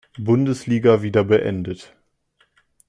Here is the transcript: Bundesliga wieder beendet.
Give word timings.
Bundesliga 0.17 1.03
wieder 1.03 1.23
beendet. 1.25 1.95